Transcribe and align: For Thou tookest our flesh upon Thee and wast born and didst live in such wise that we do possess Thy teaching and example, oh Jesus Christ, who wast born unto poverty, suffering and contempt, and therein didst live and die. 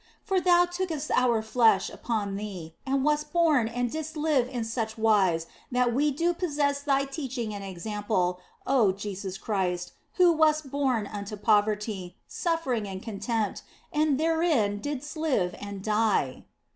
For 0.23 0.41
Thou 0.41 0.65
tookest 0.65 1.11
our 1.13 1.43
flesh 1.43 1.87
upon 1.91 2.35
Thee 2.35 2.73
and 2.87 3.03
wast 3.03 3.31
born 3.31 3.67
and 3.67 3.91
didst 3.91 4.17
live 4.17 4.49
in 4.49 4.63
such 4.63 4.97
wise 4.97 5.45
that 5.71 5.93
we 5.93 6.09
do 6.09 6.33
possess 6.33 6.81
Thy 6.81 7.05
teaching 7.05 7.53
and 7.53 7.63
example, 7.63 8.39
oh 8.65 8.93
Jesus 8.93 9.37
Christ, 9.37 9.91
who 10.13 10.31
wast 10.33 10.71
born 10.71 11.05
unto 11.05 11.37
poverty, 11.37 12.17
suffering 12.27 12.87
and 12.87 13.03
contempt, 13.03 13.61
and 13.93 14.19
therein 14.19 14.79
didst 14.79 15.15
live 15.17 15.53
and 15.61 15.83
die. 15.83 16.45